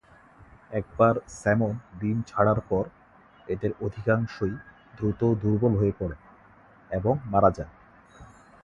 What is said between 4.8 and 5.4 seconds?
দ্রুত